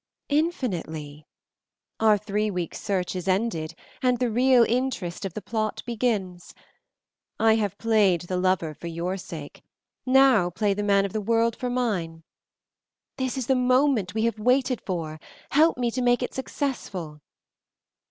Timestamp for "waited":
14.39-14.81